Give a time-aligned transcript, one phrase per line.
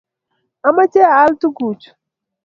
[0.69, 1.91] amache aal tukuchu